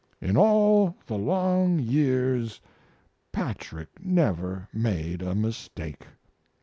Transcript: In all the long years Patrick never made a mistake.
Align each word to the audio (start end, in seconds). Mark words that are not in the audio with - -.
In 0.19 0.35
all 0.35 0.97
the 1.05 1.13
long 1.15 1.77
years 1.77 2.59
Patrick 3.31 4.03
never 4.03 4.67
made 4.73 5.21
a 5.21 5.35
mistake. 5.35 6.07